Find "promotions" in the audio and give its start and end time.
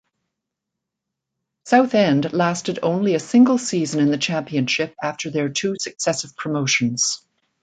6.35-7.23